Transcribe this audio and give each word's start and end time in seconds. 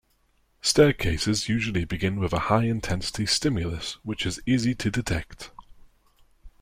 Staircases 0.63 1.47
usually 1.47 1.85
begin 1.85 2.19
with 2.19 2.33
a 2.33 2.39
high 2.49 2.63
intensity 2.63 3.27
stimulus, 3.27 3.99
which 4.03 4.25
is 4.25 4.41
easy 4.47 4.73
to 4.73 4.89
detect. 4.89 5.51